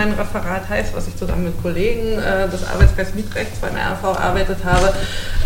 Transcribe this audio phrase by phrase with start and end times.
[0.00, 4.64] mein Referat heißt, was ich zusammen mit Kollegen äh, des Arbeitskreis Mietrechts beim RV arbeitet
[4.64, 4.94] habe,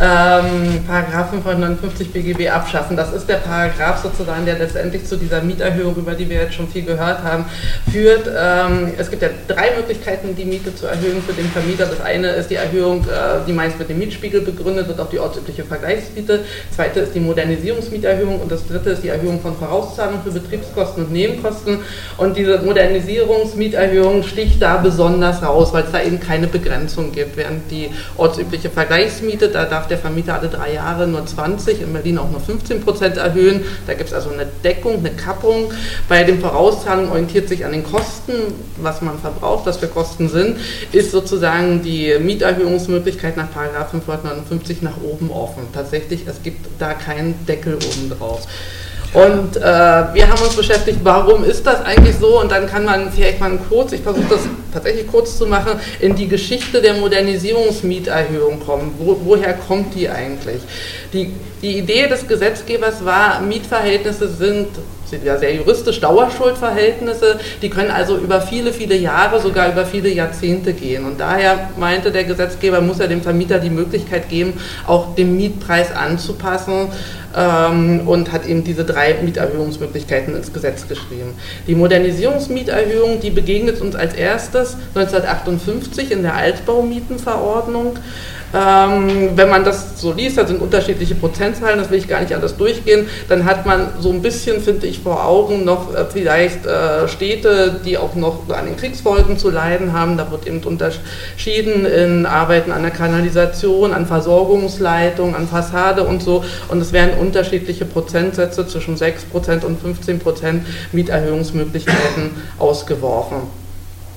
[0.01, 2.97] ähm, Paragraph 559 BGB abschaffen.
[2.97, 6.69] Das ist der Paragraph sozusagen, der letztendlich zu dieser Mieterhöhung, über die wir jetzt schon
[6.69, 7.45] viel gehört haben,
[7.91, 8.27] führt.
[8.27, 11.87] Ähm, es gibt ja drei Möglichkeiten, die Miete zu erhöhen für den Vermieter.
[11.87, 15.19] Das eine ist die Erhöhung, äh, die meist mit dem Mietspiegel begründet wird, auf die
[15.19, 16.41] ortsübliche Vergleichsmiete.
[16.75, 21.13] Zweite ist die Modernisierungsmieterhöhung und das dritte ist die Erhöhung von Vorauszahlungen für Betriebskosten und
[21.13, 21.79] Nebenkosten.
[22.17, 27.37] Und diese Modernisierungsmieterhöhung sticht da besonders raus, weil es da eben keine Begrenzung gibt.
[27.37, 32.19] Während die ortsübliche Vergleichsmiete, da darf der Vermieter alle drei Jahre nur 20, in Berlin
[32.19, 33.63] auch nur 15 Prozent erhöhen.
[33.87, 35.73] Da gibt es also eine Deckung, eine Kappung.
[36.09, 38.33] Bei den Vorauszahlungen orientiert sich an den Kosten,
[38.77, 40.59] was man verbraucht, was für Kosten sind,
[40.93, 45.63] ist sozusagen die Mieterhöhungsmöglichkeit nach 559 nach oben offen.
[45.73, 48.47] Tatsächlich, es gibt da keinen Deckel oben drauf.
[49.15, 52.41] Und äh, wir haben uns beschäftigt, warum ist das eigentlich so?
[52.41, 54.41] Und dann kann man vielleicht mal kurz, ich versuche das
[54.73, 58.93] tatsächlich kurz zu machen, in die Geschichte der Modernisierungsmieterhöhung kommen.
[58.99, 60.61] Wo, woher kommt die eigentlich?
[61.13, 64.69] Die, die Idee des Gesetzgebers war, Mietverhältnisse sind sind
[65.23, 70.73] ja sehr juristisch, Dauerschuldverhältnisse, die können also über viele, viele Jahre, sogar über viele Jahrzehnte
[70.73, 71.05] gehen.
[71.05, 74.55] Und daher meinte der Gesetzgeber, muss er dem Vermieter die Möglichkeit geben,
[74.87, 76.89] auch den Mietpreis anzupassen
[77.37, 81.35] ähm, und hat eben diese drei Mieterhöhungsmöglichkeiten ins Gesetz geschrieben.
[81.67, 87.99] Die Modernisierungsmieterhöhung, die begegnet uns als erstes 1958 in der Altbaumietenverordnung.
[88.53, 92.35] Ähm, wenn man das so liest, da sind unterschiedliche Prozentzahlen, das will ich gar nicht
[92.35, 96.67] alles durchgehen, dann hat man so ein bisschen, finde ich, vor Augen noch äh, vielleicht
[96.67, 100.17] äh, Städte, die auch noch an den Kriegsfolgen zu leiden haben.
[100.17, 106.45] Da wird eben unterschieden in Arbeiten an der Kanalisation, an Versorgungsleitung, an Fassade und so.
[106.69, 110.61] Und es werden unterschiedliche Prozentsätze zwischen 6% und 15%
[110.93, 113.64] Mieterhöhungsmöglichkeiten ausgeworfen.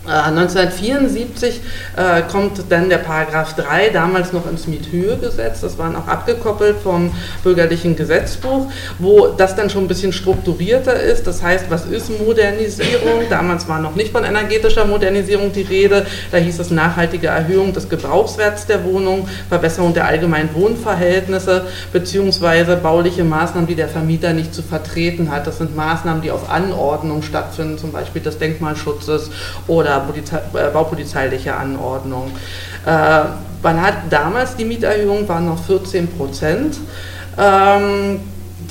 [0.08, 1.62] 1974
[1.96, 7.12] äh, kommt dann der Paragraph 3, damals noch ins Miethöhegesetz, das war auch abgekoppelt vom
[7.44, 11.28] bürgerlichen Gesetzbuch, wo das dann schon ein bisschen strukturierter ist.
[11.28, 13.24] Das heißt, was ist Modernisierung?
[13.30, 16.06] Damals war noch nicht von energetischer Modernisierung die Rede.
[16.32, 23.24] Da hieß es nachhaltige Erhöhung des Gebrauchswerts der Wohnung, Verbesserung der allgemeinen Wohnverhältnisse, beziehungsweise bauliche
[23.24, 25.48] Maßnahmen, die der Vermieter nicht zu vertreten hat.
[25.48, 29.30] Das sind Maßnahmen, die auf Anordnung stattfinden, zum Beispiel des Denkmalschutzes
[29.68, 32.32] oder äh, baupolizeiliche Anordnung.
[32.86, 33.22] Äh,
[33.62, 36.78] man hat damals die Mieterhöhung war noch 14 Prozent.
[37.38, 38.20] Ähm,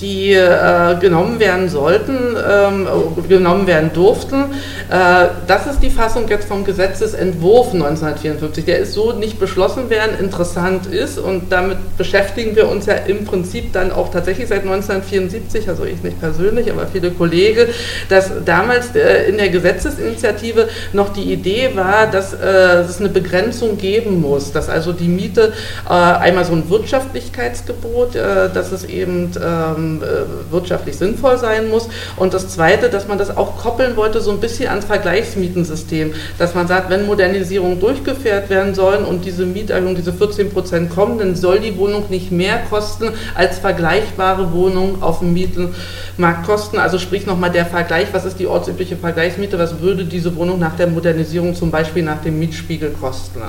[0.00, 2.86] die äh, genommen werden sollten, ähm,
[3.28, 4.44] genommen werden durften.
[4.90, 8.64] Äh, das ist die Fassung jetzt vom Gesetzesentwurf 1954.
[8.64, 10.18] Der ist so nicht beschlossen werden.
[10.20, 15.68] Interessant ist, und damit beschäftigen wir uns ja im Prinzip dann auch tatsächlich seit 1974,
[15.68, 17.66] also ich nicht persönlich, aber viele Kollegen,
[18.08, 23.78] dass damals äh, in der Gesetzesinitiative noch die Idee war, dass äh, es eine Begrenzung
[23.78, 25.52] geben muss, dass also die Miete
[25.88, 31.88] äh, einmal so ein Wirtschaftlichkeitsgebot, äh, dass es eben ähm, äh, wirtschaftlich sinnvoll sein muss.
[32.16, 36.54] Und das Zweite, dass man das auch koppeln wollte, so ein bisschen ans Vergleichsmietensystem, dass
[36.54, 41.34] man sagt, wenn Modernisierungen durchgeführt werden sollen und diese Mieterhöhung, diese 14 Prozent kommen, dann
[41.36, 46.78] soll die Wohnung nicht mehr kosten als vergleichbare Wohnungen auf dem Mietenmarkt kosten.
[46.78, 50.76] Also sprich nochmal der Vergleich, was ist die ortsübliche Vergleichsmiete, was würde diese Wohnung nach
[50.76, 53.40] der Modernisierung zum Beispiel nach dem Mietspiegel kosten.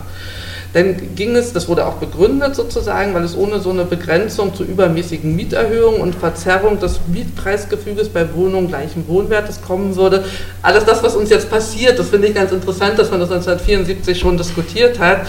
[0.74, 4.64] Dann ging es, das wurde auch begründet sozusagen, weil es ohne so eine Begrenzung zu
[4.64, 10.26] übermäßigen Mieterhöhungen und Verzerrung des Mietpreisgefüges bei Wohnungen gleichen Wohnwertes kommen würde.
[10.62, 14.20] Alles das, was uns jetzt passiert, das finde ich ganz interessant, dass man das 1974
[14.20, 15.22] schon diskutiert hat.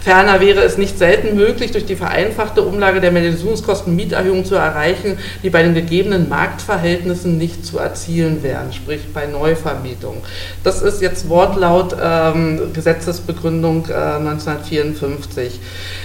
[0.00, 5.18] Ferner wäre es nicht selten möglich, durch die vereinfachte Umlage der Modernisierungskosten Mieterhöhungen zu erreichen,
[5.42, 10.16] die bei den gegebenen Marktverhältnissen nicht zu erzielen wären, sprich bei Neuvermietung.
[10.64, 14.79] Das ist jetzt Wortlaut ähm, Gesetzesbegründung äh, 1974.
[14.80, 15.60] 54.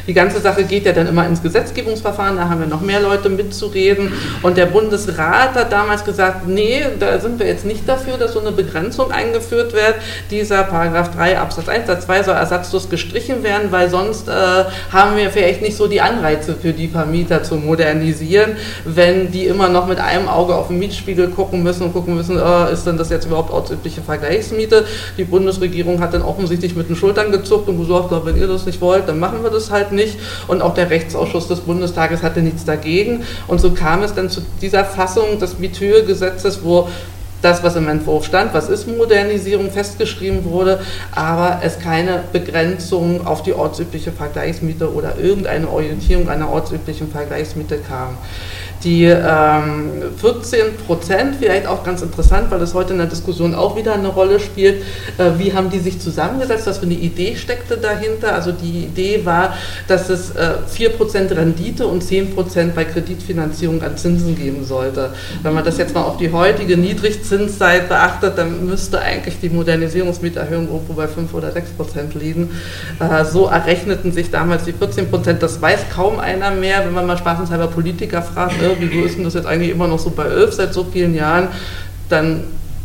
[0.08, 3.30] Die ganze Sache geht ja dann immer ins Gesetzgebungsverfahren, da haben wir noch mehr Leute
[3.30, 4.12] mitzureden.
[4.42, 8.40] Und der Bundesrat hat damals gesagt, nee, da sind wir jetzt nicht dafür, dass so
[8.40, 9.96] eine Begrenzung eingeführt wird.
[10.30, 14.32] Dieser Paragraph 3 Absatz 1 Satz 2 soll ersatzlos gestrichen werden, weil sonst äh,
[14.92, 19.70] haben wir vielleicht nicht so die Anreize für die Vermieter zu modernisieren, wenn die immer
[19.70, 22.98] noch mit einem Auge auf den Mietspiegel gucken müssen und gucken müssen, äh, ist denn
[22.98, 24.86] das jetzt überhaupt ortsübliche Vergleichsmiete?
[25.18, 28.82] Die Bundesregierung hat dann offensichtlich mit den Schultern gezuckt und gesagt, wenn ihr das nicht
[28.82, 30.18] wollt, dann machen wir das halt nicht.
[30.48, 33.24] Und auch der Rechtsausschuss des Bundestages hatte nichts dagegen.
[33.48, 36.88] Und so kam es dann zu dieser Fassung des Mithöhe-Gesetzes, wo
[37.42, 40.80] das, was im Entwurf stand, was ist Modernisierung, festgeschrieben wurde,
[41.14, 48.18] aber es keine Begrenzung auf die ortsübliche Vergleichsmiete oder irgendeine Orientierung einer ortsüblichen Vergleichsmiete kam.
[48.84, 53.76] Die ähm, 14 Prozent, vielleicht auch ganz interessant, weil das heute in der Diskussion auch
[53.76, 54.84] wieder eine Rolle spielt,
[55.18, 58.34] äh, wie haben die sich zusammengesetzt, was für eine Idee steckte dahinter.
[58.34, 59.56] Also die Idee war,
[59.88, 65.12] dass es äh, 4 Prozent Rendite und 10 Prozent bei Kreditfinanzierung an Zinsen geben sollte.
[65.42, 70.68] Wenn man das jetzt mal auf die heutige Niedrigzinszeit beachtet, dann müsste eigentlich die Modernisierungsmieterhöhung
[70.68, 72.52] irgendwo bei 5 oder 6 Prozent liegen.
[73.00, 75.42] Äh, so errechneten sich damals die 14 Prozent.
[75.42, 79.24] Das weiß kaum einer mehr, wenn man mal spaßenshalber Politiker fragt, äh, wieso ist denn
[79.24, 81.50] das jetzt eigentlich immer noch so bei 11 seit so vielen Jahren,
[82.10, 82.44] dann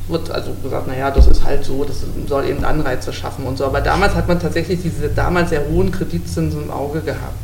[0.08, 3.64] wird also gesagt, naja, das ist halt so, das soll eben Anreize schaffen und so.
[3.64, 7.36] Aber damals hat man tatsächlich diese damals sehr hohen Kreditzinsen im Auge gehabt.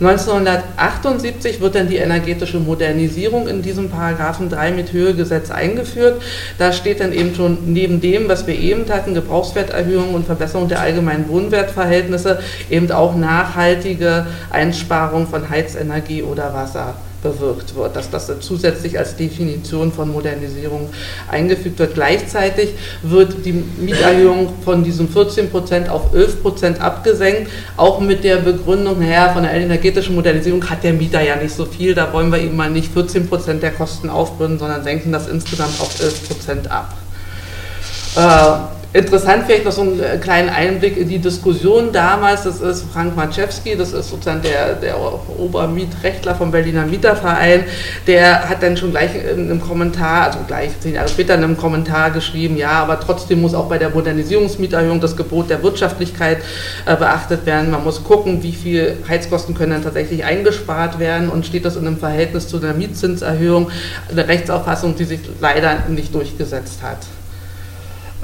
[0.00, 6.20] 1978 wird dann die energetische Modernisierung in diesem Paragraphen 3 mit Höhegesetz eingeführt.
[6.58, 10.80] Da steht dann eben schon neben dem, was wir eben hatten, Gebrauchswerterhöhung und Verbesserung der
[10.80, 12.40] allgemeinen Wohnwertverhältnisse,
[12.70, 16.94] eben auch nachhaltige Einsparung von Heizenergie oder Wasser
[17.24, 20.90] bewirkt wird, dass das zusätzlich als Definition von Modernisierung
[21.28, 21.94] eingefügt wird.
[21.94, 28.36] Gleichzeitig wird die Mieterhöhung von diesen 14 Prozent auf 11 Prozent abgesenkt, auch mit der
[28.36, 32.30] Begründung, naja, von der energetischen Modernisierung hat der Mieter ja nicht so viel, da wollen
[32.30, 36.28] wir ihm mal nicht 14 Prozent der Kosten aufbringen, sondern senken das insgesamt auf 11
[36.28, 36.94] Prozent ab.
[38.16, 42.44] Äh, Interessant vielleicht noch so einen äh, kleinen Einblick in die Diskussion damals.
[42.44, 44.96] Das ist Frank Maczewski, das ist sozusagen der, der
[45.36, 47.64] Obermietrechtler vom Berliner Mieterverein.
[48.06, 51.56] Der hat dann schon gleich in einem Kommentar, also gleich zehn Jahre später in einem
[51.56, 56.38] Kommentar geschrieben, ja, aber trotzdem muss auch bei der Modernisierungsmieterhöhung das Gebot der Wirtschaftlichkeit
[56.86, 57.72] äh, beachtet werden.
[57.72, 61.84] Man muss gucken, wie viel Heizkosten können dann tatsächlich eingespart werden und steht das in
[61.84, 63.72] einem Verhältnis zu einer Mietzinserhöhung.
[64.08, 66.98] Eine Rechtsauffassung, die sich leider nicht durchgesetzt hat.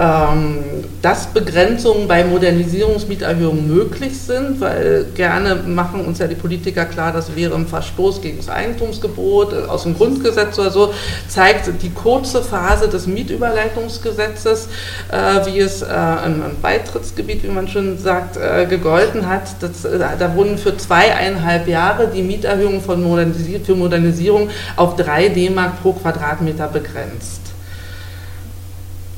[0.01, 0.65] Ähm,
[1.03, 7.37] dass Begrenzungen bei Modernisierungsmieterhöhungen möglich sind, weil gerne machen uns ja die Politiker klar, das
[7.37, 10.95] wäre ein Verstoß gegen das Eigentumsgebot äh, aus dem Grundgesetz oder so,
[11.29, 14.69] zeigt die kurze Phase des Mietüberleitungsgesetzes,
[15.13, 15.87] äh, wie es äh,
[16.25, 18.39] im, Beitrittsgebiet, wie man schon sagt,
[18.69, 19.43] gegolten hat.
[19.61, 25.83] Das, da wurden für zweieinhalb Jahre die Mieterhöhungen von Modernisi für Modernisierung auf 3 D-Mark
[25.83, 27.50] pro Quadratmeter begrenzt.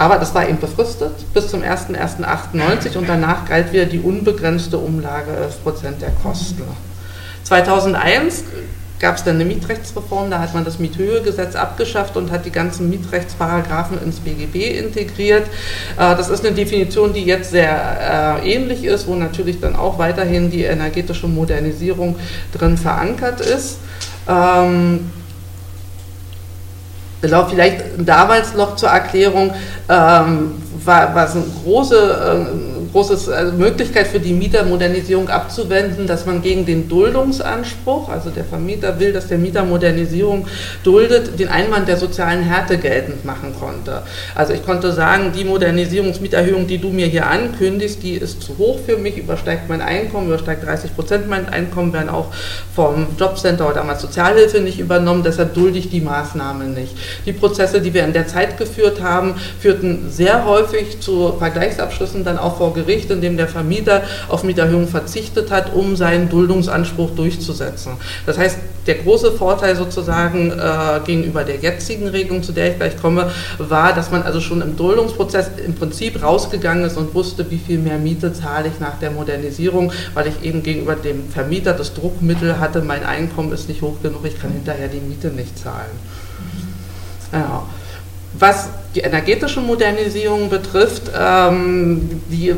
[0.02, 5.30] Aber das war eben befristet bis zum 01.01.98 und danach galt wieder die unbegrenzte Umlage
[5.64, 6.64] 11% der Kosten.
[7.44, 8.42] 2001
[8.98, 12.90] gab es dann eine Mietrechtsreform, da hat man das Miethöhegesetz abgeschafft und hat die ganzen
[12.90, 15.46] Mietrechtsparagraphen ins BGB integriert.
[15.96, 19.98] Äh, das ist eine Definition, die jetzt sehr äh, ähnlich ist, wo natürlich dann auch
[19.98, 22.16] weiterhin die energetische Modernisierung
[22.52, 23.78] drin verankert ist.
[27.22, 29.52] Ähm, Genau, vielleicht damals noch zur Erklärung,
[29.88, 30.54] ähm,
[30.84, 36.42] war, war es eine große, äh, große also Möglichkeit für die Mietermodernisierung abzuwenden, dass man
[36.42, 40.46] gegen den Duldungsanspruch, also der Vermieter will, dass der Mieter Modernisierung
[40.84, 44.02] duldet, den Einwand der sozialen Härte geltend machen konnte.
[44.34, 48.78] Also ich konnte sagen, die Modernisierungsmieterhöhung, die du mir hier ankündigst, die ist zu hoch
[48.84, 52.26] für mich, übersteigt mein Einkommen, übersteigt 30 Prozent mein Einkommen, werden auch
[52.74, 56.94] vom Jobcenter oder damals Sozialhilfe nicht übernommen, deshalb dulde ich die Maßnahme nicht.
[57.24, 62.38] Die Prozesse, die wir in der Zeit geführt haben, führten sehr häufig zu Vergleichsabschlüssen dann
[62.38, 67.92] auch vor Gericht, in dem der Vermieter auf Mieterhöhung verzichtet hat, um seinen Duldungsanspruch durchzusetzen.
[68.26, 72.96] Das heißt, der große Vorteil sozusagen äh, gegenüber der jetzigen Regelung, zu der ich gleich
[73.00, 77.58] komme, war, dass man also schon im Duldungsprozess im Prinzip rausgegangen ist und wusste, wie
[77.58, 81.94] viel mehr Miete zahle ich nach der Modernisierung, weil ich eben gegenüber dem Vermieter das
[81.94, 85.90] Druckmittel hatte, mein Einkommen ist nicht hoch genug, ich kann hinterher die Miete nicht zahlen.
[87.32, 87.62] Ja.
[88.38, 92.54] Was die energetische Modernisierung betrifft, ähm, die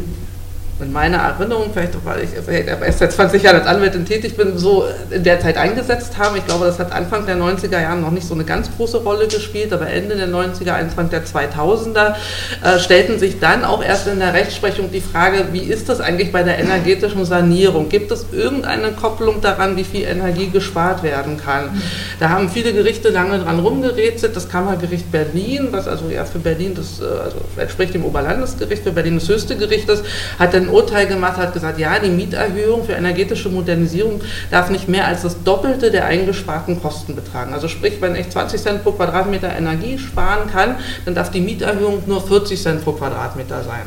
[0.81, 4.85] in meiner Erinnerung, vielleicht weil ich erst seit 20 Jahren als Anwältin tätig bin, so
[5.11, 6.37] in der Zeit eingesetzt haben.
[6.37, 9.29] Ich glaube, das hat Anfang der 90er Jahre noch nicht so eine ganz große Rolle
[9.29, 12.15] gespielt, aber Ende der 90er, Anfang der 2000er
[12.63, 16.33] äh, stellten sich dann auch erst in der Rechtsprechung die Frage, wie ist das eigentlich
[16.33, 17.89] bei der energetischen Sanierung?
[17.89, 21.83] Gibt es irgendeine Kopplung daran, wie viel Energie gespart werden kann?
[22.19, 24.35] Da haben viele Gerichte lange dran rumgerätselt.
[24.35, 28.93] Das Kammergericht Berlin, was also ja für Berlin das äh, also entspricht dem Oberlandesgericht, für
[28.93, 30.05] Berlin das höchste Gericht ist,
[30.39, 34.89] hat dann ein Urteil gemacht, hat gesagt, ja, die Mieterhöhung für energetische Modernisierung darf nicht
[34.89, 37.53] mehr als das Doppelte der eingesparten Kosten betragen.
[37.53, 42.03] Also sprich, wenn ich 20 Cent pro Quadratmeter Energie sparen kann, dann darf die Mieterhöhung
[42.07, 43.83] nur 40 Cent pro Quadratmeter sein.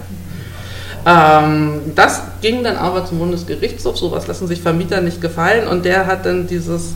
[1.05, 6.05] Ähm, das ging dann aber zum Bundesgerichtshof, sowas lassen sich Vermieter nicht gefallen und der
[6.05, 6.95] hat dann dieses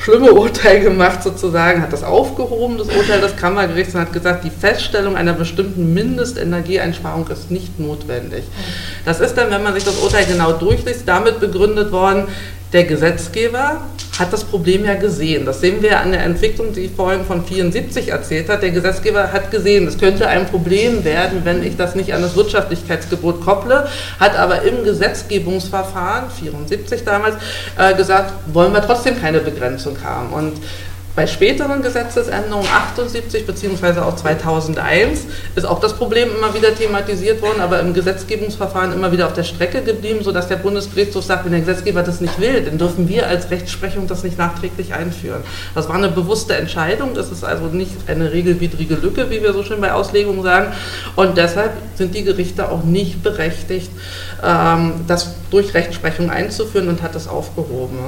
[0.00, 4.50] schlimme Urteil gemacht sozusagen, hat das aufgehoben, das Urteil des Kammergerichts und hat gesagt, die
[4.50, 8.44] Feststellung einer bestimmten Mindestenergieeinsparung ist nicht notwendig.
[9.04, 12.28] Das ist dann, wenn man sich das Urteil genau durchliest, damit begründet worden,
[12.72, 13.82] der Gesetzgeber
[14.20, 15.46] hat das Problem ja gesehen.
[15.46, 18.62] Das sehen wir an der Entwicklung, die ich vorhin von 74 erzählt hat.
[18.62, 22.36] Der Gesetzgeber hat gesehen, es könnte ein Problem werden, wenn ich das nicht an das
[22.36, 23.88] Wirtschaftlichkeitsgebot kopple,
[24.20, 27.36] hat aber im Gesetzgebungsverfahren, 74 damals,
[27.78, 30.32] äh, gesagt, wollen wir trotzdem keine Begrenzung haben.
[30.34, 30.52] Und
[31.16, 34.00] bei späteren Gesetzesänderungen 78 bzw.
[34.00, 35.26] auch 2001
[35.56, 39.42] ist auch das Problem immer wieder thematisiert worden, aber im Gesetzgebungsverfahren immer wieder auf der
[39.42, 43.26] Strecke geblieben, sodass der Bundesgerichtshof sagt, wenn der Gesetzgeber das nicht will, dann dürfen wir
[43.26, 45.42] als Rechtsprechung das nicht nachträglich einführen.
[45.74, 49.64] Das war eine bewusste Entscheidung, das ist also nicht eine regelwidrige Lücke, wie wir so
[49.64, 50.72] schön bei Auslegungen sagen.
[51.16, 53.90] Und deshalb sind die Gerichte auch nicht berechtigt,
[54.42, 57.98] das durch Rechtsprechung einzuführen und hat das aufgehoben.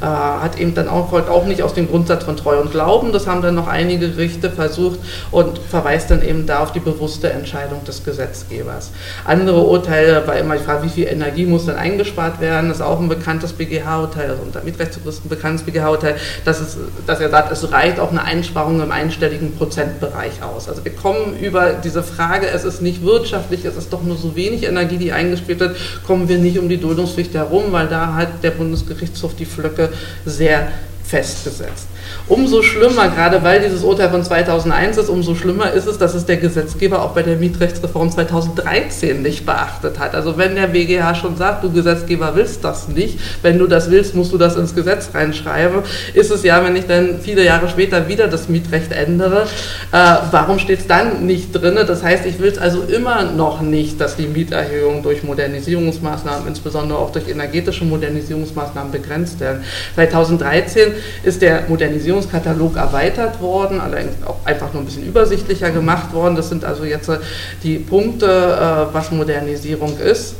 [0.00, 3.12] Äh, hat eben dann auch, folgt auch nicht aus dem Grundsatz von Treu und Glauben,
[3.12, 5.00] das haben dann noch einige Gerichte versucht
[5.32, 8.92] und verweist dann eben da auf die bewusste Entscheidung des Gesetzgebers.
[9.24, 12.84] Andere Urteile war immer die Frage, wie viel Energie muss dann eingespart werden, das ist
[12.84, 17.70] auch ein bekanntes BGH-Urteil, also unter Mietrechtsjuristen ein bekanntes BGH-Urteil, dass, dass er sagt, es
[17.72, 20.68] reicht auch eine Einsparung im einstelligen Prozentbereich aus.
[20.68, 24.36] Also wir kommen über diese Frage, es ist nicht wirtschaftlich, es ist doch nur so
[24.36, 28.42] wenig Energie, die eingespielt wird, kommen wir nicht um die Duldungspflicht herum, weil da hat
[28.42, 29.90] der Bundesgerichtshof die Flöcke
[30.24, 30.68] sehr
[31.04, 31.88] festgesetzt.
[32.28, 36.26] Umso schlimmer, gerade weil dieses Urteil von 2001 ist, umso schlimmer ist es, dass es
[36.26, 40.14] der Gesetzgeber auch bei der Mietrechtsreform 2013 nicht beachtet hat.
[40.14, 44.14] Also wenn der BGH schon sagt, du Gesetzgeber willst das nicht, wenn du das willst,
[44.14, 48.08] musst du das ins Gesetz reinschreiben, ist es ja, wenn ich dann viele Jahre später
[48.08, 49.46] wieder das Mietrecht ändere,
[49.92, 51.78] äh, warum steht es dann nicht drin?
[51.86, 56.98] Das heißt, ich will es also immer noch nicht, dass die Mieterhöhungen durch Modernisierungsmaßnahmen, insbesondere
[56.98, 59.64] auch durch energetische Modernisierungsmaßnahmen begrenzt werden.
[59.94, 66.12] 2013 ist der Modernisierungsmaßnahmen Informationskatalog erweitert worden, allerdings auch einfach nur ein bisschen übersichtlicher gemacht
[66.12, 66.36] worden.
[66.36, 67.18] Das sind also jetzt äh,
[67.62, 70.34] die Punkte, äh, was Modernisierung ist.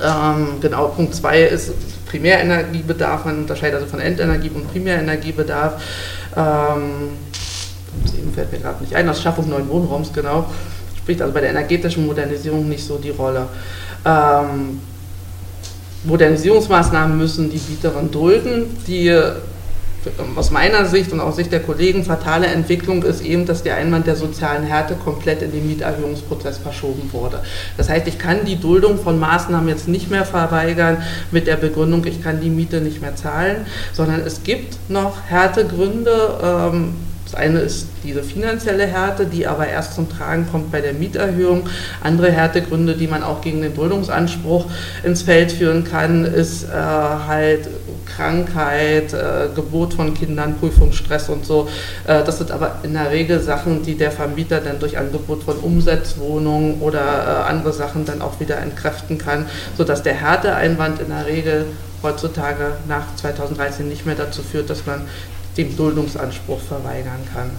[0.00, 1.72] Ähm, genau, Punkt 2 ist
[2.06, 5.82] Primärenergiebedarf, man unterscheidet also von Endenergie und Primärenergiebedarf.
[6.36, 7.10] Ähm,
[8.34, 10.46] fällt mir gerade nicht ein, aus Schaffung neuen Wohnraums, genau.
[10.96, 13.46] Spricht also bei der energetischen Modernisierung nicht so die Rolle.
[14.04, 14.80] Ähm,
[16.04, 18.76] Modernisierungsmaßnahmen müssen die Bieterin dulden.
[18.86, 19.08] Die
[20.36, 24.06] aus meiner Sicht und aus Sicht der Kollegen fatale Entwicklung ist eben, dass der Einwand
[24.06, 27.40] der sozialen Härte komplett in den Mieterhöhungsprozess verschoben wurde.
[27.76, 32.04] Das heißt, ich kann die Duldung von Maßnahmen jetzt nicht mehr verweigern mit der Begründung,
[32.04, 36.38] ich kann die Miete nicht mehr zahlen, sondern es gibt noch Härtegründe.
[36.42, 36.94] Ähm,
[37.32, 41.68] das eine ist diese finanzielle Härte, die aber erst zum Tragen kommt bei der Mieterhöhung.
[42.02, 44.66] Andere Härtegründe, die man auch gegen den Duldungsanspruch
[45.02, 47.68] ins Feld führen kann, ist äh, halt
[48.14, 51.68] Krankheit, äh, Gebot von Kindern, Prüfungsstress und so.
[52.06, 55.56] Äh, das sind aber in der Regel Sachen, die der Vermieter dann durch Angebot von
[55.56, 59.46] Umsetzwohnungen oder äh, andere Sachen dann auch wieder entkräften kann,
[59.76, 61.66] sodass der Härteeinwand in der Regel
[62.02, 65.02] heutzutage nach 2013 nicht mehr dazu führt, dass man
[65.56, 67.50] dem Duldungsanspruch verweigern kann.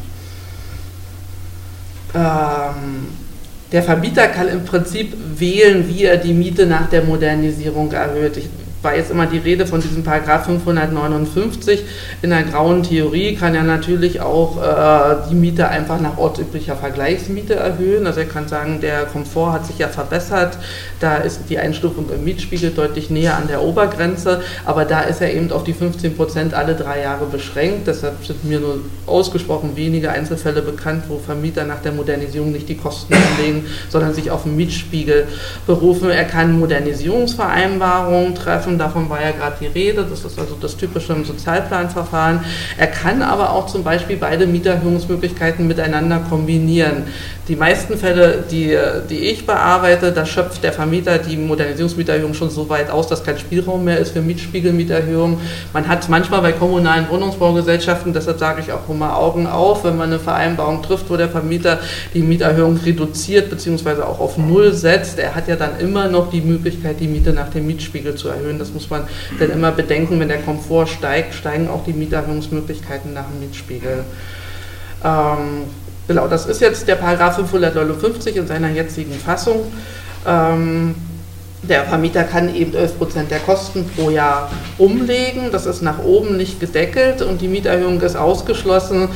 [2.15, 3.07] Ähm,
[3.71, 8.37] der Vermieter kann im Prinzip wählen, wie er die Miete nach der Modernisierung erhöht.
[8.37, 8.49] Ich
[8.83, 11.83] war jetzt immer die Rede von diesem Paragraph 559.
[12.21, 17.55] In der grauen Theorie kann er natürlich auch äh, die Miete einfach nach ortsüblicher Vergleichsmiete
[17.55, 18.05] erhöhen.
[18.05, 20.57] Also er kann sagen, der Komfort hat sich ja verbessert,
[20.99, 25.33] da ist die Einstufung im Mietspiegel deutlich näher an der Obergrenze, aber da ist er
[25.33, 27.87] eben auf die 15 Prozent alle drei Jahre beschränkt.
[27.87, 32.77] Deshalb sind mir nur ausgesprochen wenige Einzelfälle bekannt, wo Vermieter nach der Modernisierung nicht die
[32.77, 35.27] Kosten anlegen, sondern sich auf den Mietspiegel
[35.65, 36.09] berufen.
[36.09, 40.77] Er kann Modernisierungsvereinbarungen treffen Kosten, davon war ja gerade die Rede, das ist also das
[40.77, 42.39] typische im Sozialplanverfahren.
[42.77, 47.03] Er kann aber auch zum Beispiel beide Mieterhöhungsmöglichkeiten miteinander kombinieren.
[47.47, 48.77] Die meisten Fälle, die,
[49.09, 53.37] die ich bearbeite, da schöpft der Vermieter die Modernisierungsmieterhöhung schon so weit aus, dass kein
[53.37, 55.37] Spielraum mehr ist für Mietspiegelmieterhöhungen.
[55.73, 60.09] Man hat manchmal bei kommunalen Wohnungsbaugesellschaften, deshalb sage ich auch immer Augen auf, wenn man
[60.09, 61.79] eine Vereinbarung trifft, wo der Vermieter
[62.13, 64.03] die Mieterhöhung reduziert bzw.
[64.03, 65.19] auch auf Null setzt.
[65.19, 68.57] Er hat ja dann immer noch die Möglichkeit, die Miete nach dem Mietspiegel zu erhöhen.
[68.63, 69.03] Das muss man
[69.39, 74.03] dann immer bedenken, wenn der Komfort steigt, steigen auch die Mieterhöhungsmöglichkeiten nach dem Mietspiegel.
[75.03, 75.63] Ähm,
[76.07, 79.71] genau, das ist jetzt der Paragraph 559 in seiner jetzigen Fassung.
[80.25, 80.95] Ähm,
[81.63, 85.49] der Vermieter kann eben 11 Prozent der Kosten pro Jahr umlegen.
[85.51, 89.07] Das ist nach oben nicht gedeckelt und die Mieterhöhung ist ausgeschlossen,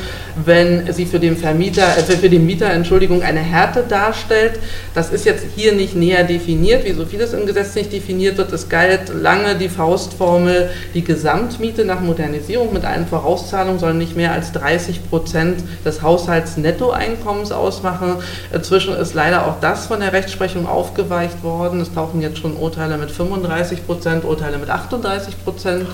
[0.45, 4.59] wenn sie für den Vermieter, äh, für den Mieter, Entschuldigung, eine Härte darstellt.
[4.93, 8.53] Das ist jetzt hier nicht näher definiert, wie so vieles im Gesetz nicht definiert wird.
[8.53, 14.31] Es galt lange die Faustformel, die Gesamtmiete nach Modernisierung mit allen Vorauszahlungen soll nicht mehr
[14.31, 18.15] als 30 Prozent des Haushaltsnettoeinkommens ausmachen.
[18.53, 21.81] Inzwischen ist leider auch das von der Rechtsprechung aufgeweicht worden.
[21.81, 25.85] Es tauchen jetzt schon Urteile mit 35 Prozent, Urteile mit 38 Prozent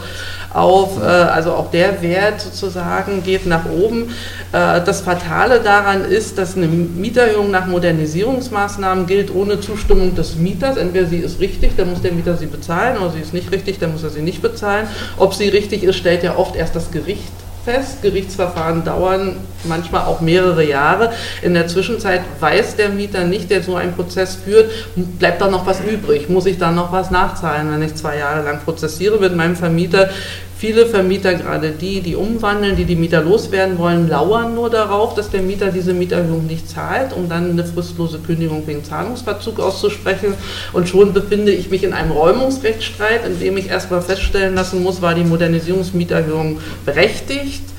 [0.54, 1.02] auf.
[1.02, 4.10] Äh, also auch der Wert sozusagen geht nach oben.
[4.52, 10.78] Äh, das Fatale daran ist, dass eine Mieterhöhung nach Modernisierungsmaßnahmen gilt ohne Zustimmung des Mieters.
[10.78, 13.80] Entweder sie ist richtig, dann muss der Mieter sie bezahlen, oder sie ist nicht richtig,
[13.80, 14.88] dann muss er sie nicht bezahlen.
[15.18, 17.32] Ob sie richtig ist, stellt ja oft erst das Gericht
[17.64, 18.02] fest.
[18.02, 21.12] Gerichtsverfahren dauern manchmal auch mehrere Jahre.
[21.42, 25.66] In der Zwischenzeit weiß der Mieter nicht, der so einen Prozess führt, bleibt da noch
[25.66, 26.30] was übrig?
[26.30, 30.10] Muss ich da noch was nachzahlen, wenn ich zwei Jahre lang prozessiere mit meinem Vermieter?
[30.64, 35.30] Viele Vermieter, gerade die, die umwandeln, die die Mieter loswerden wollen, lauern nur darauf, dass
[35.30, 40.36] der Mieter diese Mieterhöhung nicht zahlt, um dann eine fristlose Kündigung wegen Zahlungsverzug auszusprechen.
[40.72, 45.02] Und schon befinde ich mich in einem Räumungsrechtsstreit, in dem ich erstmal feststellen lassen muss,
[45.02, 47.73] war die Modernisierungsmieterhöhung berechtigt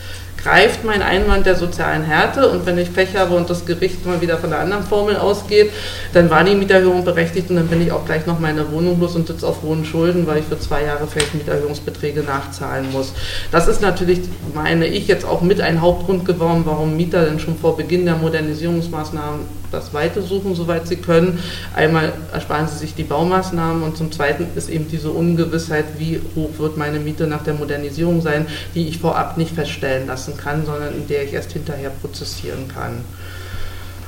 [0.44, 4.20] greift mein Einwand der sozialen Härte und wenn ich Pech habe und das Gericht mal
[4.20, 5.70] wieder von der anderen Formel ausgeht,
[6.12, 9.16] dann war die Mieterhöhung berechtigt und dann bin ich auch gleich noch meine Wohnung los
[9.16, 13.14] und sitze auf hohen Schulden, weil ich für zwei Jahre vielleicht Mieterhöhungsbeträge nachzahlen muss.
[13.50, 14.20] Das ist natürlich,
[14.54, 18.16] meine ich, jetzt auch mit ein Hauptgrund geworden, warum Mieter denn schon vor Beginn der
[18.16, 21.38] Modernisierungsmaßnahmen das Weite suchen, soweit sie können.
[21.74, 26.50] Einmal ersparen sie sich die Baumaßnahmen und zum Zweiten ist eben diese Ungewissheit, wie hoch
[26.58, 30.94] wird meine Miete nach der Modernisierung sein, die ich vorab nicht feststellen lassen kann, sondern
[30.94, 33.04] in der ich erst hinterher prozessieren kann.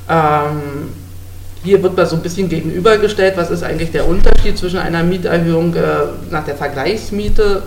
[0.09, 0.91] Ähm,
[1.65, 5.75] hier wird mal so ein bisschen gegenübergestellt, was ist eigentlich der Unterschied zwischen einer Mieterhöhung
[5.75, 5.81] äh,
[6.31, 7.63] nach der Vergleichsmiete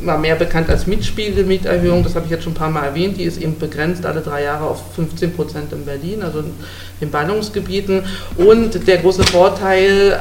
[0.00, 3.24] immer mehr bekannt als Mietspiegelmieterhöhung, das habe ich jetzt schon ein paar Mal erwähnt, die
[3.24, 6.52] ist eben begrenzt alle drei Jahre auf 15 Prozent in Berlin, also in
[7.00, 8.02] den Ballungsgebieten.
[8.36, 10.18] Und der große Vorteil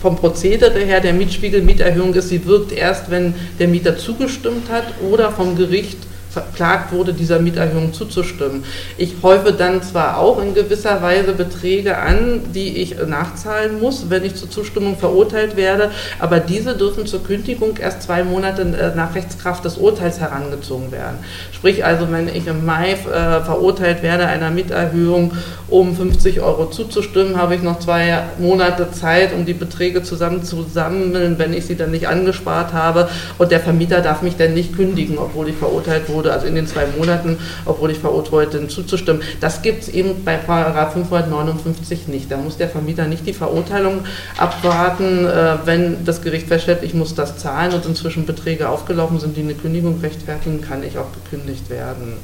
[0.00, 5.30] vom Prozedere her der Mietspiegelmieterhöhung ist, sie wirkt erst, wenn der Mieter zugestimmt hat oder
[5.30, 5.98] vom Gericht
[6.32, 8.64] verklagt wurde, dieser Mieterhöhung zuzustimmen.
[8.96, 14.24] Ich häufe dann zwar auch in gewisser Weise Beträge an, die ich nachzahlen muss, wenn
[14.24, 19.14] ich zur Zustimmung verurteilt werde, aber diese dürfen zur Kündigung erst zwei Monate äh, nach
[19.14, 21.18] Rechtskraft des Urteils herangezogen werden.
[21.52, 22.96] Sprich also, wenn ich im Mai äh,
[23.42, 25.32] verurteilt werde, einer Mieterhöhung
[25.68, 31.52] um 50 Euro zuzustimmen, habe ich noch zwei Monate Zeit, um die Beträge zusammenzusammeln, wenn
[31.52, 33.08] ich sie dann nicht angespart habe
[33.38, 36.54] und der Vermieter darf mich dann nicht kündigen, obwohl ich verurteilt wurde wurde, also in
[36.54, 39.22] den zwei Monaten, obwohl ich verurteilt bin, zuzustimmen.
[39.40, 42.30] Das gibt es eben bei 559 nicht.
[42.30, 44.04] Da muss der Vermieter nicht die Verurteilung
[44.36, 49.36] abwarten, äh, wenn das Gericht feststellt, ich muss das zahlen und inzwischen Beträge aufgelaufen sind,
[49.36, 52.18] die eine Kündigung rechtfertigen, kann ich auch gekündigt werden.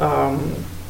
[0.00, 0.40] Ähm,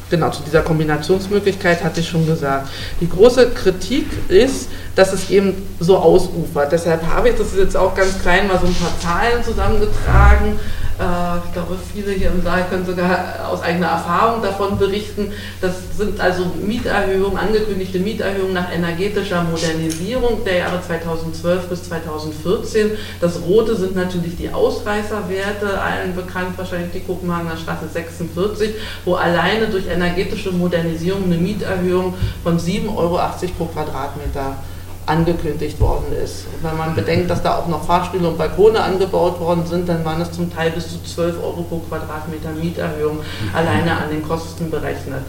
[0.09, 2.69] genau, zu dieser Kombinationsmöglichkeit hatte ich schon gesagt.
[3.01, 6.71] Die große Kritik ist, dass es eben so ausufert.
[6.71, 10.59] Deshalb habe ich das jetzt auch ganz klein mal so ein paar Zahlen zusammengetragen.
[10.99, 15.31] Äh, ich glaube, viele hier im Saal können sogar aus eigener Erfahrung davon berichten.
[15.61, 22.91] Das sind also Mieterhöhungen, angekündigte Mieterhöhungen nach energetischer Modernisierung der Jahre 2012 bis 2014.
[23.19, 29.67] Das Rote sind natürlich die Ausreißerwerte, allen bekannt wahrscheinlich die Kopenhagener Straße 46, wo alleine
[29.67, 33.19] durch energetische Modernisierung eine Mieterhöhung von 7,80 Euro
[33.57, 34.55] pro Quadratmeter
[35.05, 36.45] angekündigt worden ist.
[36.61, 40.21] Wenn man bedenkt, dass da auch noch Fahrstühle und Balkone angebaut worden sind, dann waren
[40.21, 43.19] es zum Teil bis zu 12 Euro pro Quadratmeter Mieterhöhung
[43.53, 45.21] alleine an den Kosten berechnet.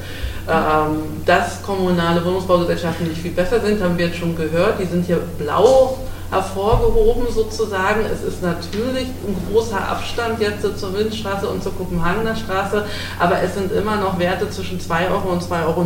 [0.48, 4.80] Ähm, dass kommunale Wohnungsbaugesellschaften nicht viel besser sind, haben wir jetzt schon gehört.
[4.80, 5.98] Die sind hier blau
[6.30, 8.00] hervorgehoben sozusagen.
[8.12, 12.84] Es ist natürlich ein großer Abstand jetzt zur Windstraße und zur Kopenhagener Straße,
[13.18, 15.84] aber es sind immer noch Werte zwischen 2 Euro und 2,90 Euro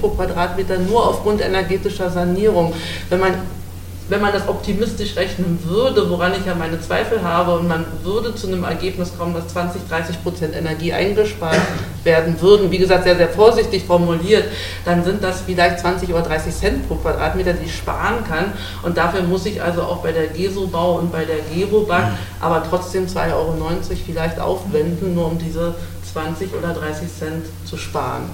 [0.00, 2.72] pro Quadratmeter nur aufgrund energetischer Sanierung.
[3.10, 3.34] Wenn man
[4.08, 8.34] wenn man das optimistisch rechnen würde, woran ich ja meine Zweifel habe, und man würde
[8.34, 11.60] zu einem Ergebnis kommen, dass 20, 30 Prozent Energie eingespart
[12.04, 14.44] werden würden, wie gesagt, sehr, sehr vorsichtig formuliert,
[14.84, 18.52] dann sind das vielleicht 20 oder 30 Cent pro Quadratmeter, die ich sparen kann.
[18.82, 22.16] Und dafür muss ich also auch bei der GESO-Bau und bei der GEBO-Bank mhm.
[22.40, 23.54] aber trotzdem 2,90 Euro
[24.04, 25.74] vielleicht aufwenden, nur um diese
[26.12, 28.24] 20 oder 30 Cent zu sparen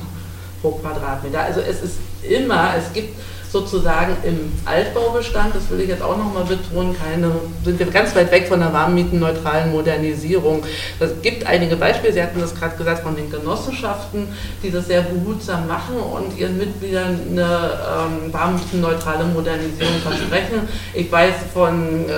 [0.60, 1.40] pro Quadratmeter.
[1.40, 3.14] Also es ist immer, es gibt
[3.50, 7.32] sozusagen im Altbaubestand, das will ich jetzt auch nochmal betonen, keine,
[7.64, 10.62] sind wir ganz weit weg von einer warmmietenneutralen Modernisierung.
[11.00, 14.28] Es gibt einige Beispiele, Sie hatten das gerade gesagt, von den Genossenschaften,
[14.62, 20.68] die das sehr behutsam machen und ihren Mitgliedern eine ähm, warmmietenneutrale Modernisierung versprechen.
[20.92, 22.12] Ich weiß von äh,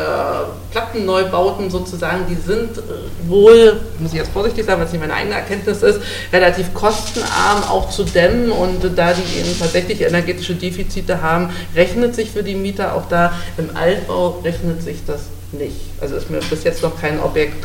[0.72, 5.14] Plattenneubauten sozusagen, die sind äh, wohl, muss ich jetzt vorsichtig sagen, weil es nicht meine
[5.14, 6.00] eigene Erkenntnis ist,
[6.32, 12.30] relativ kostenarm auch zu dämmen und da die eben tatsächlich energetische Defizite haben, rechnet sich
[12.30, 13.33] für die Mieter auch da.
[13.56, 15.80] Im Altbau rechnet sich das nicht.
[16.00, 17.64] Also ist mir bis jetzt noch kein Objekt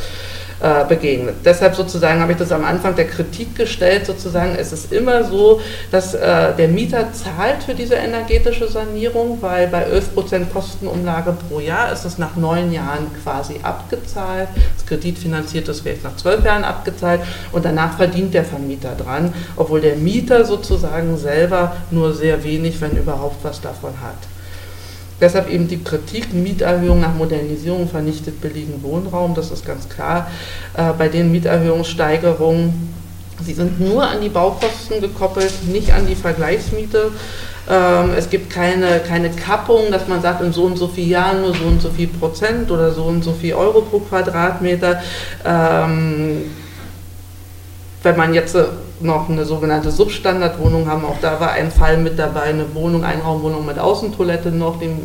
[0.61, 1.35] äh, begegnet.
[1.43, 5.59] Deshalb sozusagen habe ich das am Anfang der Kritik gestellt, sozusagen, es ist immer so,
[5.91, 11.91] dass äh, der Mieter zahlt für diese energetische Sanierung, weil bei 11% Kostenumlage pro Jahr
[11.91, 14.47] ist es nach neun Jahren quasi abgezahlt.
[14.75, 19.81] Das kreditfinanziert ist vielleicht nach zwölf Jahren abgezahlt und danach verdient der Vermieter dran, obwohl
[19.81, 24.34] der Mieter sozusagen selber nur sehr wenig, wenn überhaupt was davon hat.
[25.21, 30.29] Deshalb eben die Kritik, Mieterhöhung nach Modernisierung vernichtet billigen Wohnraum, das ist ganz klar.
[30.75, 32.93] Äh, bei den Mieterhöhungssteigerungen,
[33.43, 37.11] sie sind nur an die Baukosten gekoppelt, nicht an die Vergleichsmiete.
[37.69, 41.41] Ähm, es gibt keine, keine Kappung, dass man sagt, in so und so vielen Jahren
[41.41, 45.01] nur so und so viel Prozent oder so und so viel Euro pro Quadratmeter.
[45.45, 46.43] Ähm,
[48.05, 48.55] wenn man jetzt
[49.01, 51.03] noch eine sogenannte Substandardwohnung haben.
[51.05, 54.99] Auch da war ein Fall mit dabei, eine Wohnung, Einraumwohnung mit Außentoilette noch, dem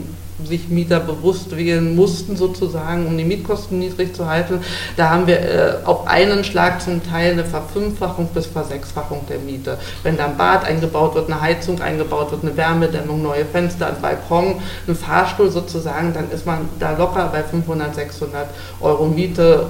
[0.45, 4.61] sich Mieter bewusst wählen mussten, sozusagen, um die Mietkosten niedrig zu halten.
[4.97, 9.79] Da haben wir äh, auf einen Schlag zum Teil eine Verfünffachung bis Versechsfachung der Miete.
[10.03, 14.01] Wenn da ein Bad eingebaut wird, eine Heizung eingebaut wird, eine Wärmedämmung, neue Fenster, ein
[14.01, 18.47] Balkon, ein Fahrstuhl sozusagen, dann ist man da locker bei 500, 600
[18.81, 19.67] Euro Miete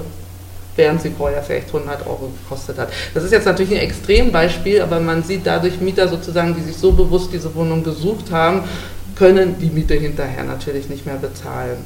[0.81, 2.89] während sie vorher vielleicht 100 Euro gekostet hat.
[3.13, 6.93] Das ist jetzt natürlich ein Extrembeispiel, aber man sieht dadurch Mieter sozusagen, die sich so
[6.93, 8.63] bewusst diese Wohnung gesucht haben,
[9.15, 11.77] können die Miete hinterher natürlich nicht mehr bezahlen.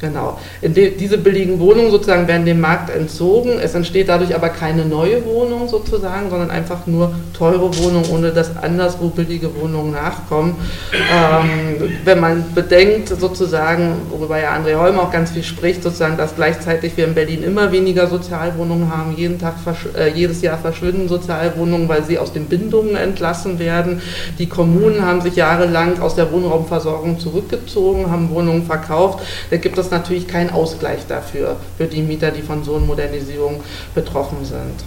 [0.00, 0.38] Genau.
[0.62, 3.58] Die, diese billigen Wohnungen sozusagen werden dem Markt entzogen.
[3.60, 8.56] Es entsteht dadurch aber keine neue Wohnung sozusagen, sondern einfach nur teure Wohnungen, ohne dass
[8.56, 10.54] anderswo billige Wohnungen nachkommen.
[10.92, 16.36] Ähm, wenn man bedenkt sozusagen, worüber ja André Holm auch ganz viel spricht, sozusagen, dass
[16.36, 19.54] gleichzeitig wir in Berlin immer weniger Sozialwohnungen haben, jeden Tag,
[19.98, 24.00] äh, jedes Jahr verschwinden Sozialwohnungen, weil sie aus den Bindungen entlassen werden.
[24.38, 29.20] Die Kommunen haben sich jahrelang aus der Wohnraumversorgung zurückgezogen, haben Wohnungen verkauft.
[29.50, 33.62] Da gibt es natürlich kein Ausgleich dafür, für die Mieter, die von so einer Modernisierung
[33.94, 34.84] betroffen sind.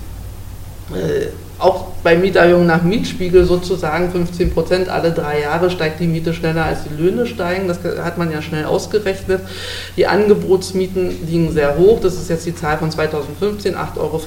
[0.97, 1.27] Äh,
[1.62, 6.65] auch bei Mieterhöhungen nach Mietspiegel sozusagen 15 Prozent alle drei Jahre steigt die Miete schneller
[6.65, 7.67] als die Löhne steigen.
[7.67, 9.41] Das hat man ja schnell ausgerechnet.
[9.95, 12.00] Die Angebotsmieten liegen sehr hoch.
[12.02, 14.19] Das ist jetzt die Zahl von 2015, 8,25 Euro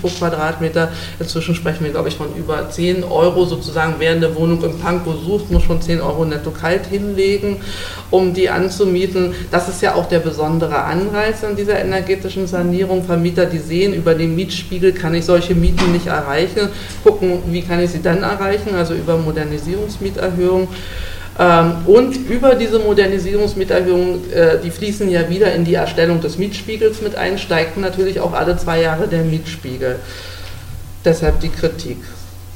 [0.00, 0.92] pro Quadratmeter.
[1.18, 3.94] Inzwischen sprechen wir, glaube ich, von über 10 Euro sozusagen.
[3.98, 7.56] Wer eine Wohnung im Pankow sucht, muss schon 10 Euro netto kalt hinlegen,
[8.10, 9.34] um die anzumieten.
[9.50, 13.02] Das ist ja auch der besondere Anreiz an dieser energetischen Sanierung.
[13.02, 16.70] Vermieter, die sehen, über den Mietspiegel kann ich solche Mieten nicht erreichen Fläche,
[17.02, 20.68] gucken, wie kann ich sie dann erreichen, also über Modernisierungsmieterhöhung.
[21.38, 27.00] Ähm, und über diese Modernisierungsmieterhöhung, äh, die fließen ja wieder in die Erstellung des Mietspiegels
[27.02, 29.96] mit ein, steigt natürlich auch alle zwei Jahre der Mietspiegel.
[31.04, 31.98] Deshalb die Kritik.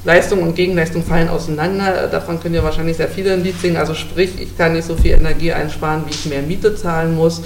[0.05, 2.07] Leistung und Gegenleistung fallen auseinander.
[2.07, 3.77] Davon können ja wahrscheinlich sehr viele ein Lied singen.
[3.77, 7.39] Also sprich, ich kann nicht so viel Energie einsparen, wie ich mehr Miete zahlen muss.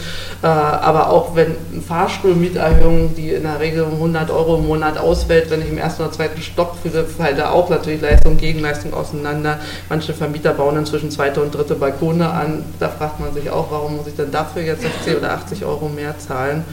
[0.43, 4.98] Äh, aber auch wenn eine Fahrstuhlmieterhöhung, die in der Regel um 100 Euro im Monat
[4.98, 8.41] ausfällt, wenn ich im ersten oder zweiten Stock fühle, fällt da auch natürlich Leistung und
[8.41, 9.60] Gegenleistung auseinander.
[9.88, 12.65] Manche Vermieter bauen inzwischen zweite und dritte Balkone an.
[12.80, 15.88] Da fragt man sich auch, warum muss ich denn dafür jetzt 60 oder 80 Euro
[15.88, 16.65] mehr zahlen?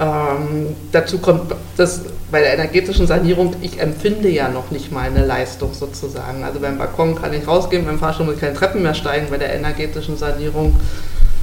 [0.00, 5.26] Ähm, dazu kommt das bei der energetischen Sanierung, ich empfinde ja noch nicht mal eine
[5.26, 6.42] Leistung sozusagen.
[6.42, 9.26] Also beim Balkon kann ich rausgehen, beim Fahrstuhl muss ich keine Treppen mehr steigen.
[9.30, 10.80] Bei der energetischen Sanierung,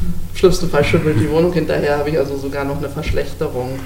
[0.02, 3.80] im schlimmsten Fall schüttelt die Wohnung hinterher, habe ich also sogar noch eine Verschlechterung.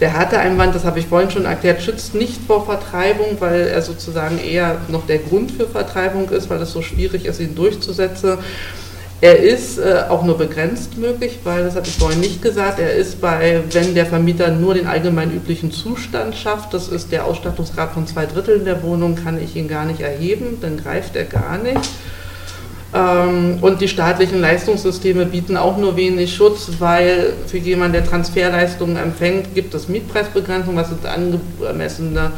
[0.00, 3.82] Der harte Einwand, das habe ich vorhin schon erklärt, schützt nicht vor Vertreibung, weil er
[3.82, 8.38] sozusagen eher noch der Grund für Vertreibung ist, weil es so schwierig ist, ihn durchzusetzen.
[9.22, 12.92] Er ist äh, auch nur begrenzt möglich, weil, das hatte ich vorhin nicht gesagt, er
[12.92, 17.92] ist bei, wenn der Vermieter nur den allgemein üblichen Zustand schafft, das ist der Ausstattungsgrad
[17.92, 21.56] von zwei Dritteln der Wohnung, kann ich ihn gar nicht erheben, dann greift er gar
[21.58, 21.88] nicht.
[22.92, 28.96] Ähm, und die staatlichen Leistungssysteme bieten auch nur wenig Schutz, weil für jemanden, der Transferleistungen
[28.96, 32.32] empfängt, gibt es Mietpreisbegrenzung, was sind angemessene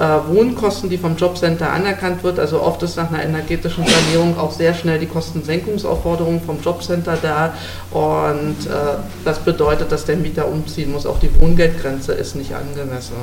[0.00, 2.38] Wohnkosten, die vom Jobcenter anerkannt wird.
[2.38, 7.54] Also oft ist nach einer energetischen Sanierung auch sehr schnell die Kostensenkungsaufforderung vom Jobcenter da
[7.90, 11.06] und äh, das bedeutet, dass der Mieter umziehen muss.
[11.06, 13.14] Auch die Wohngeldgrenze ist nicht angemessen.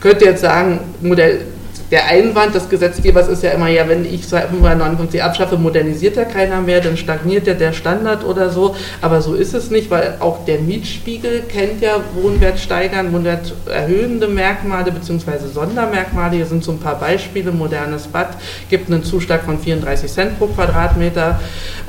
[0.00, 1.42] Könnt ihr jetzt sagen, Modell
[1.90, 6.60] der Einwand des Gesetzgebers ist ja immer, ja, wenn ich 559 abschaffe, modernisiert ja keiner
[6.60, 8.76] mehr, dann stagniert ja der Standard oder so.
[9.00, 15.48] Aber so ist es nicht, weil auch der Mietspiegel kennt ja Wohnwertsteigern, Wohnwerterhöhende Merkmale bzw.
[15.52, 16.36] Sondermerkmale.
[16.36, 17.50] Hier sind so ein paar Beispiele.
[17.50, 18.36] Modernes Bad
[18.68, 21.40] gibt einen Zuschlag von 34 Cent pro Quadratmeter.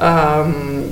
[0.02, 0.86] Ähm,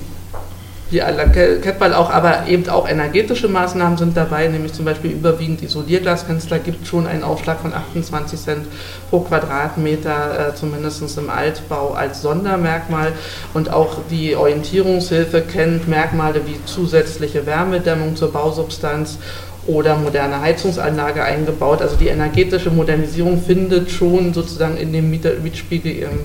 [0.91, 5.61] die kennt man auch, aber eben auch energetische Maßnahmen sind dabei, nämlich zum Beispiel überwiegend
[5.61, 8.65] Isolierglasfenster gibt schon einen Aufschlag von 28 Cent
[9.09, 13.13] pro Quadratmeter, äh, zumindest im Altbau als Sondermerkmal.
[13.53, 19.19] Und auch die Orientierungshilfe kennt Merkmale wie zusätzliche Wärmedämmung zur Bausubstanz
[19.67, 21.81] oder moderne Heizungsanlage eingebaut.
[21.81, 26.19] Also die energetische Modernisierung findet schon sozusagen in dem Mietspiegel ihren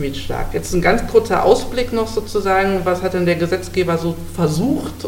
[0.00, 0.52] Mietschlag.
[0.52, 5.06] Jetzt ein ganz kurzer Ausblick noch sozusagen, was hat denn der Gesetzgeber so versucht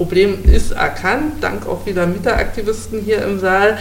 [0.00, 3.76] Problem ist erkannt, dank auch vieler Mieteraktivisten hier im Saal.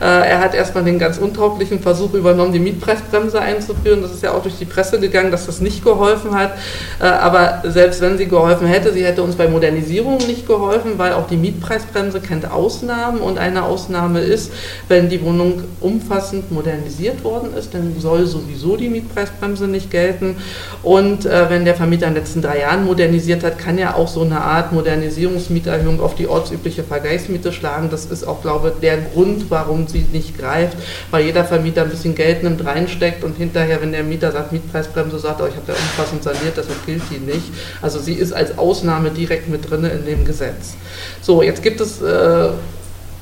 [0.00, 4.02] Äh, er hat erstmal den ganz untauglichen Versuch übernommen, die Mietpreisbremse einzuführen.
[4.02, 6.58] Das ist ja auch durch die Presse gegangen, dass das nicht geholfen hat.
[7.00, 11.12] Äh, aber selbst wenn sie geholfen hätte, sie hätte uns bei Modernisierung nicht geholfen, weil
[11.12, 14.50] auch die Mietpreisbremse kennt Ausnahmen und eine Ausnahme ist,
[14.88, 20.36] wenn die Wohnung umfassend modernisiert worden ist, dann soll sowieso die Mietpreisbremse nicht gelten.
[20.82, 24.08] Und äh, wenn der Vermieter in den letzten drei Jahren modernisiert hat, kann ja auch
[24.08, 27.90] so eine Art Modernisierung Modernisierungsmieterhöhung auf die ortsübliche Vergleichsmiete schlagen.
[27.90, 30.76] Das ist auch, glaube ich, der Grund, warum sie nicht greift,
[31.10, 35.18] weil jeder Vermieter ein bisschen Geld nimmt, reinsteckt und hinterher, wenn der Mieter sagt, Mietpreisbremse,
[35.18, 37.52] sagt, oh, ich habe ja umfassend saniert, deshalb gilt die nicht.
[37.82, 40.74] Also sie ist als Ausnahme direkt mit drin in dem Gesetz.
[41.20, 42.50] So, jetzt gibt es äh,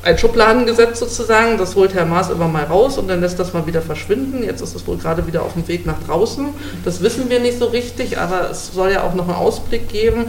[0.03, 3.67] ein Schubladengesetz sozusagen, das holt Herr Maas immer mal raus und dann lässt das mal
[3.67, 4.43] wieder verschwinden.
[4.43, 6.49] Jetzt ist es wohl gerade wieder auf dem Weg nach draußen.
[6.85, 10.27] Das wissen wir nicht so richtig, aber es soll ja auch noch einen Ausblick geben.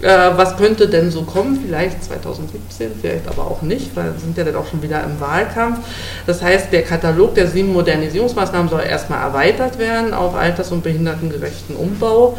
[0.00, 1.60] Äh, was könnte denn so kommen?
[1.64, 5.20] Vielleicht 2017, vielleicht aber auch nicht, weil wir sind ja dann auch schon wieder im
[5.20, 5.78] Wahlkampf.
[6.24, 11.74] Das heißt, der Katalog der sieben Modernisierungsmaßnahmen soll erstmal erweitert werden auf alters- und behindertengerechten
[11.74, 12.38] Umbau.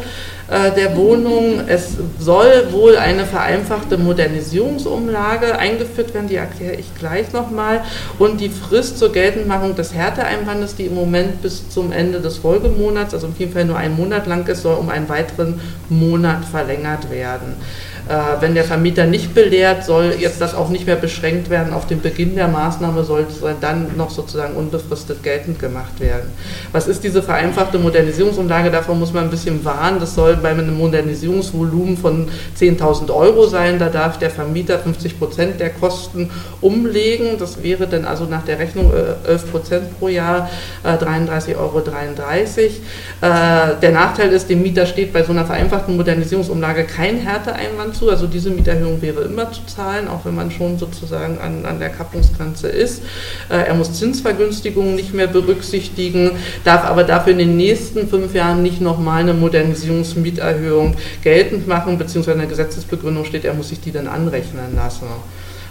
[0.50, 1.60] Äh, der Wohnung.
[1.68, 7.82] Es soll wohl eine vereinfachte Modernisierungsumlage eingeführt werden, die erkläre ich gleich nochmal.
[8.18, 13.14] Und die Frist zur Geltendmachung des Härteeinwandes, die im Moment bis zum Ende des Folgemonats,
[13.14, 17.54] also im Fall nur einen Monat lang ist, soll um einen weiteren Monat verlängert werden.
[18.10, 21.86] Äh, wenn der Vermieter nicht belehrt, soll jetzt das auch nicht mehr beschränkt werden auf
[21.86, 23.24] den Beginn der Maßnahme, soll
[23.60, 26.28] dann noch sozusagen unbefristet geltend gemacht werden.
[26.72, 28.72] Was ist diese vereinfachte Modernisierungsumlage?
[28.72, 30.00] Davon muss man ein bisschen warnen.
[30.00, 32.26] Das soll bei einem Modernisierungsvolumen von
[32.58, 33.78] 10.000 Euro sein.
[33.78, 37.38] Da darf der Vermieter 50 Prozent der Kosten umlegen.
[37.38, 40.50] Das wäre dann also nach der Rechnung 11 äh, Prozent pro Jahr,
[40.84, 41.80] 33,33 äh, Euro.
[43.20, 48.10] Der Nachteil ist, dem Mieter steht bei so einer vereinfachten Modernisierungsumlage kein Härteeinwand dazu.
[48.10, 51.90] Also diese Mieterhöhung wäre immer zu zahlen, auch wenn man schon sozusagen an, an der
[51.90, 53.02] Kappungsgrenze ist.
[53.48, 56.32] Äh, er muss Zinsvergünstigungen nicht mehr berücksichtigen,
[56.64, 62.34] darf aber dafür in den nächsten fünf Jahren nicht nochmal eine Modernisierungsmieterhöhung geltend machen, beziehungsweise
[62.34, 65.06] in der Gesetzesbegründung steht, er muss sich die dann anrechnen lassen.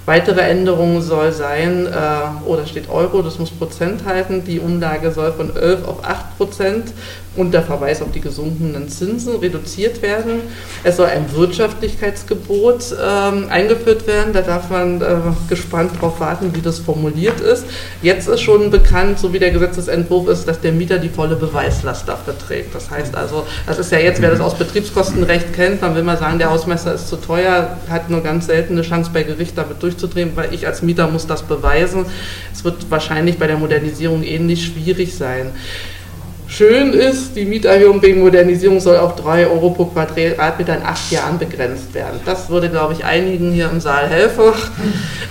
[0.10, 5.32] Weitere Änderungen soll sein, äh, oder steht Euro, das muss Prozent halten, die Umlage soll
[5.34, 6.94] von 11 auf 8 Prozent
[7.36, 10.42] unter Verweis auf die gesunkenen Zinsen reduziert werden.
[10.84, 14.34] Es soll ein Wirtschaftlichkeitsgebot ähm, eingeführt werden.
[14.34, 15.06] Da darf man äh,
[15.48, 17.66] gespannt darauf warten, wie das formuliert ist.
[18.02, 22.10] Jetzt ist schon bekannt, so wie der Gesetzesentwurf ist, dass der Mieter die volle Beweislast
[22.10, 22.74] dafür trägt.
[22.76, 26.18] Das heißt also, das ist ja jetzt, wer das aus Betriebskostenrecht kennt, dann will man
[26.18, 29.82] sagen, der Hausmeister ist zu teuer, hat nur ganz selten eine Chance bei Gericht damit
[30.00, 32.06] durchzudrehen, weil ich als Mieter muss das beweisen.
[32.52, 35.52] Es wird wahrscheinlich bei der Modernisierung ähnlich schwierig sein.
[36.50, 41.38] Schön ist, die Mieterhöhung wegen Modernisierung soll auf 3 Euro pro Quadratmeter in acht Jahren
[41.38, 42.20] begrenzt werden.
[42.26, 44.46] Das würde, glaube ich, einigen hier im Saal helfen.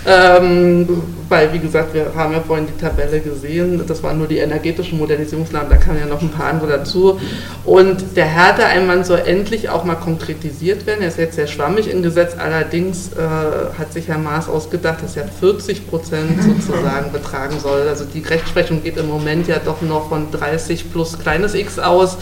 [0.07, 0.87] Ähm,
[1.29, 4.97] weil, wie gesagt, wir haben ja vorhin die Tabelle gesehen, das waren nur die energetischen
[4.97, 7.19] Modernisierungsnamen, da kamen ja noch ein paar andere dazu.
[7.65, 11.01] Und der Härteeinwand soll endlich auch mal konkretisiert werden.
[11.01, 15.15] Er ist jetzt sehr schwammig im Gesetz, allerdings äh, hat sich Herr Maas ausgedacht, dass
[15.15, 17.87] er 40 Prozent sozusagen betragen soll.
[17.87, 22.17] Also die Rechtsprechung geht im Moment ja doch noch von 30 plus kleines x aus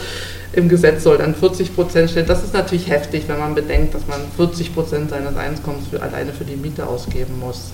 [0.53, 2.25] im Gesetz soll dann 40 Prozent stehen.
[2.25, 6.31] Das ist natürlich heftig, wenn man bedenkt, dass man 40 Prozent seines Einkommens für, alleine
[6.33, 7.71] für die Miete ausgeben muss.